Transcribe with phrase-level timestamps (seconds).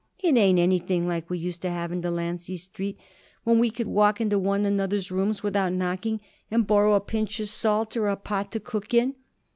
[0.17, 2.99] It ain't anything like we used to have it in Delancey Street,
[3.43, 7.49] when we could walk into one another's rooms without knocking, and borrow a pinch of
[7.49, 9.13] salt or a pot to cook in."